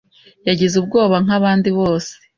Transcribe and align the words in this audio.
yagize 0.47 0.73
ubwoba 0.77 1.15
nkabandi 1.25 1.69
bose. 1.77 2.11